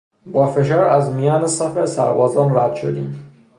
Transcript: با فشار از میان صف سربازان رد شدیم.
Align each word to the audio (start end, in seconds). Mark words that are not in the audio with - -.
با 0.25 0.47
فشار 0.47 0.83
از 0.83 1.09
میان 1.09 1.47
صف 1.47 1.85
سربازان 1.85 2.55
رد 2.55 2.75
شدیم. 2.75 3.31